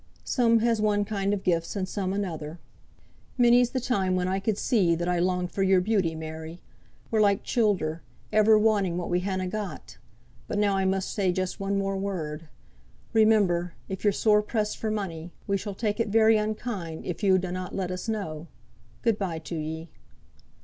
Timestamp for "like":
7.21-7.43